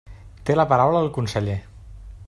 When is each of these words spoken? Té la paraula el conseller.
Té 0.49 0.55
la 0.55 0.65
paraula 0.71 1.05
el 1.05 1.13
conseller. 1.19 1.59